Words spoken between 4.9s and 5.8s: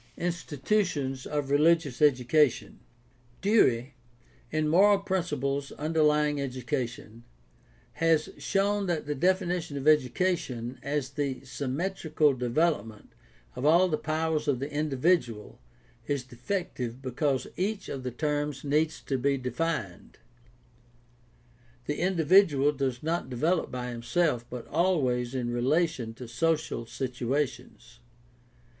Principles